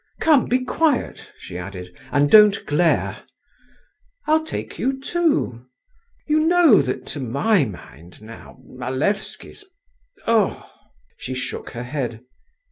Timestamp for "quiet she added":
0.65-1.95